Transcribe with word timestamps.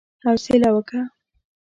حوصله 0.25 0.69
وکه! 0.75 0.99